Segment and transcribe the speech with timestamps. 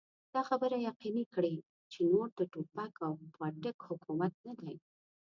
[0.33, 1.53] دا خبره يقيني کړي
[1.91, 4.75] چې نور د ټوپک او پاټک حکومت نه دی.